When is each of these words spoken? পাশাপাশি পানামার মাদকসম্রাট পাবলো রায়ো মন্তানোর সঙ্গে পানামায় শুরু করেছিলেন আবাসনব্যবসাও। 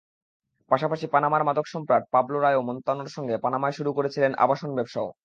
পাশাপাশি 0.71 1.05
পানামার 1.13 1.43
মাদকসম্রাট 1.47 2.03
পাবলো 2.13 2.37
রায়ো 2.39 2.61
মন্তানোর 2.69 3.09
সঙ্গে 3.15 3.35
পানামায় 3.43 3.75
শুরু 3.77 3.91
করেছিলেন 3.97 4.31
আবাসনব্যবসাও। 4.43 5.07